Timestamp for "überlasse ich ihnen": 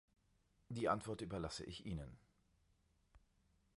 1.21-2.17